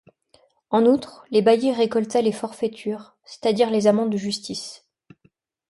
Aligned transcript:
En 0.71 0.87
outre, 0.87 1.25
les 1.29 1.43
baillis 1.43 1.71
récoltaient 1.73 2.23
les 2.23 2.31
forfaitures, 2.31 3.15
c'est-à-dire 3.23 3.69
les 3.69 3.85
amendes 3.85 4.09
de 4.11 4.17
justice. 4.17 4.83